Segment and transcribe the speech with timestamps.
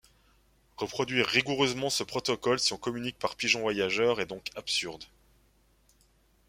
[0.77, 5.03] Reproduire rigoureusement ce protocole si on communique par pigeons voyageurs est donc absurde.